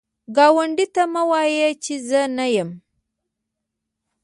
ګاونډي 0.35 0.85
ته 0.95 1.03
مه 1.13 1.23
وایی 1.29 1.69
چې 1.83 1.93
زه 2.07 2.21
نه 2.37 2.45
یم 2.55 2.69